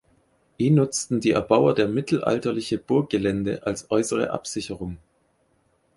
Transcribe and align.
Ihn 0.57 0.73
nutzten 0.73 1.19
die 1.19 1.29
Erbauer 1.29 1.75
der 1.75 1.87
mittelalterliche 1.87 2.79
Burggelände 2.79 3.67
als 3.67 3.91
äußere 3.91 4.31
Absicherung. 4.31 4.97